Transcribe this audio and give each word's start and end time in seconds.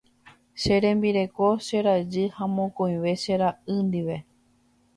Che 0.61 0.73
rembireko, 0.83 1.49
che 1.65 1.77
rajy 1.85 2.23
ha 2.39 2.45
mokõive 2.55 3.11
che 3.23 3.35
ra'y 3.41 3.77
ndive. 3.85 4.17